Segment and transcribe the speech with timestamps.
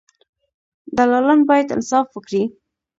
[0.97, 2.43] دلالان باید انصاف وکړي.